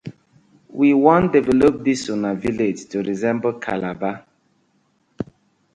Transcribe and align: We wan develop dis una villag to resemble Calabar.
We 0.83 0.87
wan 1.05 1.23
develop 1.35 1.73
dis 1.89 2.01
una 2.15 2.31
villag 2.47 2.83
to 2.93 3.05
resemble 3.11 3.53
Calabar. 3.67 4.15